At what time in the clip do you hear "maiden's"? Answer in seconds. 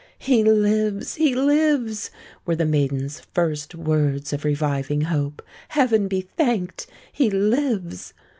2.65-3.19